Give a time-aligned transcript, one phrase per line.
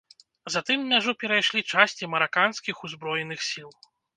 [0.53, 3.71] Затым мяжу перайшлі часці мараканскіх ўзброеных сіл.